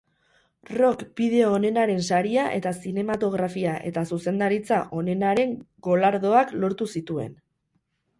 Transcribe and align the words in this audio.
Rock 0.75 1.01
bideo 1.19 1.49
onenaren 1.57 1.99
saria 2.15 2.45
eta 2.59 2.71
zinematografia 2.85 3.73
eta 3.89 4.03
zuzendaritza 4.15 4.79
onenaren 5.03 5.53
golardoak 5.89 6.55
lortu 6.65 6.89
zituen. 6.97 7.37